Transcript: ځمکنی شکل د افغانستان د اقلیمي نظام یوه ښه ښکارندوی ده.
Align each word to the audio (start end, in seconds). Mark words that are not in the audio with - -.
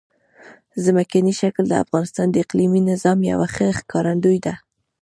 ځمکنی 0.85 1.33
شکل 1.41 1.63
د 1.69 1.73
افغانستان 1.83 2.27
د 2.31 2.35
اقلیمي 2.43 2.81
نظام 2.91 3.17
یوه 3.31 3.47
ښه 3.53 3.67
ښکارندوی 3.79 4.37
ده. 4.45 4.53